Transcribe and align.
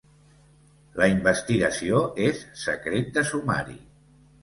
La 1.01 1.09
investigació 1.11 2.01
és 2.31 2.43
secret 2.65 3.15
de 3.19 3.29
sumari. 3.33 3.83